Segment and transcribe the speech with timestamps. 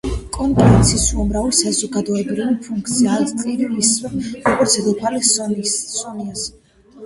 [0.35, 6.53] კრონ–პრინცს უამრავი საზოგადოებრივი ფუნქცია აკისრია ისევე როგორც დედოფალ სონიას.